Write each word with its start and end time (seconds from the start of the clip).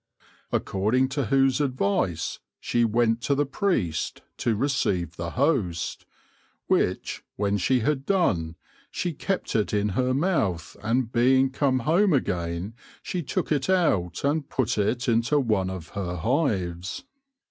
According 0.51 1.09
to 1.09 1.25
whose 1.27 1.61
advice 1.61 2.39
she 2.59 2.83
went 2.83 3.21
to 3.21 3.35
the 3.35 3.45
priest 3.45 4.23
to 4.37 4.55
receive 4.55 5.15
the 5.15 5.29
host: 5.29 6.07
which 6.65 7.23
when 7.35 7.59
she 7.59 7.81
had 7.81 8.07
done, 8.07 8.55
she 8.89 9.13
kept 9.13 9.55
it 9.55 9.75
in 9.75 9.89
hir 9.89 10.15
mouth, 10.15 10.75
and 10.81 11.11
being 11.11 11.51
come 11.51 11.81
home 11.81 12.13
againe 12.13 12.73
she 13.03 13.21
took 13.21 13.51
it 13.51 13.69
out, 13.69 14.23
and 14.23 14.49
put 14.49 14.79
it 14.79 15.07
into 15.07 15.39
one 15.39 15.69
of 15.69 15.89
hir 15.89 16.15
hives. 16.15 17.03